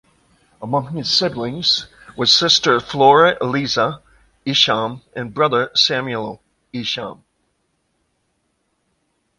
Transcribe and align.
Among 0.63 0.95
his 0.95 1.11
siblings 1.15 1.85
was 2.17 2.35
sister 2.35 2.79
Flora 2.79 3.37
Eliza 3.39 4.01
Isham 4.45 5.03
and 5.15 5.31
brother 5.31 5.69
Samuel 5.75 6.41
Isham. 6.73 7.23